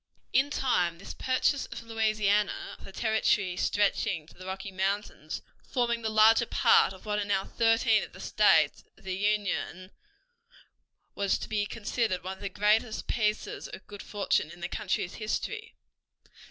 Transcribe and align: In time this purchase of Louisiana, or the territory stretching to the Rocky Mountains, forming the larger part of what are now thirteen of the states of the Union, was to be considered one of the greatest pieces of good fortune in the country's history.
In 0.33 0.49
time 0.49 0.97
this 0.97 1.13
purchase 1.13 1.67
of 1.67 1.83
Louisiana, 1.83 2.75
or 2.79 2.85
the 2.85 2.91
territory 2.91 3.55
stretching 3.55 4.25
to 4.25 4.33
the 4.33 4.47
Rocky 4.47 4.71
Mountains, 4.71 5.43
forming 5.61 6.01
the 6.01 6.09
larger 6.09 6.47
part 6.47 6.91
of 6.91 7.05
what 7.05 7.19
are 7.19 7.23
now 7.23 7.45
thirteen 7.45 8.01
of 8.01 8.11
the 8.11 8.19
states 8.19 8.83
of 8.97 9.03
the 9.03 9.13
Union, 9.15 9.91
was 11.13 11.37
to 11.37 11.47
be 11.47 11.67
considered 11.67 12.23
one 12.23 12.37
of 12.39 12.41
the 12.41 12.49
greatest 12.49 13.05
pieces 13.05 13.67
of 13.67 13.85
good 13.85 14.01
fortune 14.01 14.49
in 14.49 14.61
the 14.61 14.67
country's 14.67 15.13
history. 15.21 15.75